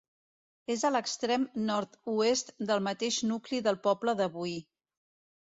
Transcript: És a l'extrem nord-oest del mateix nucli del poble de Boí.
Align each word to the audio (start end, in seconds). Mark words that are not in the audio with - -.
És 0.75 0.85
a 0.87 0.89
l'extrem 0.95 1.43
nord-oest 1.67 2.49
del 2.71 2.83
mateix 2.89 3.21
nucli 3.35 3.61
del 3.69 3.79
poble 3.91 4.19
de 4.25 4.31
Boí. 4.41 4.59